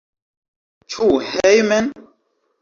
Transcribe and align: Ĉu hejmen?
Ĉu 0.95 1.09
hejmen? 1.27 1.93